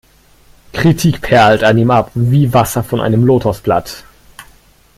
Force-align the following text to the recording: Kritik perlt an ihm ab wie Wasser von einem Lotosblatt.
Kritik 0.73 1.21
perlt 1.21 1.63
an 1.63 1.77
ihm 1.77 1.91
ab 1.91 2.09
wie 2.15 2.51
Wasser 2.55 2.83
von 2.83 2.99
einem 3.01 3.23
Lotosblatt. 3.23 4.03